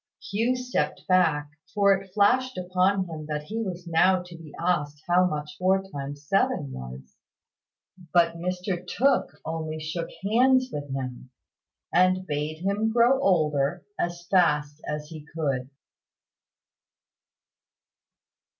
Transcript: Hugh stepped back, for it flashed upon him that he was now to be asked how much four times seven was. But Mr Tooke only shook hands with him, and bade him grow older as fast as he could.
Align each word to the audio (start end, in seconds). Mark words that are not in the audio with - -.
Hugh 0.19 0.55
stepped 0.55 1.05
back, 1.07 1.51
for 1.75 1.93
it 1.93 2.11
flashed 2.11 2.57
upon 2.57 3.05
him 3.07 3.27
that 3.27 3.43
he 3.43 3.61
was 3.61 3.85
now 3.85 4.23
to 4.23 4.35
be 4.35 4.51
asked 4.59 5.03
how 5.07 5.27
much 5.27 5.55
four 5.59 5.83
times 5.91 6.27
seven 6.27 6.71
was. 6.71 7.17
But 8.11 8.35
Mr 8.35 8.83
Tooke 8.83 9.39
only 9.45 9.79
shook 9.79 10.09
hands 10.23 10.69
with 10.73 10.91
him, 10.91 11.29
and 11.93 12.25
bade 12.25 12.63
him 12.65 12.91
grow 12.91 13.21
older 13.21 13.85
as 13.99 14.25
fast 14.25 14.81
as 14.87 15.05
he 15.09 15.23
could. 15.23 15.69